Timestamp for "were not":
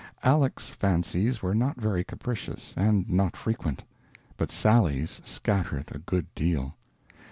1.43-1.79